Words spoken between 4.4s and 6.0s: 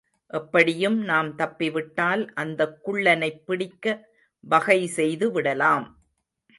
வகை செய்துவிடலாம்.